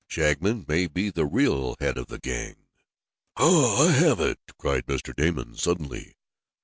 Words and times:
Shagmon 0.09 0.67
may 0.67 0.87
be 0.87 1.11
the 1.11 1.27
real 1.27 1.75
head 1.79 1.95
of 1.99 2.07
the 2.07 2.17
gang." 2.17 2.55
"Ha! 3.37 3.85
I 3.87 3.91
have 3.91 4.19
it!" 4.19 4.39
cried 4.57 4.87
Mr. 4.87 5.15
Damon 5.15 5.55
suddenly. 5.55 6.15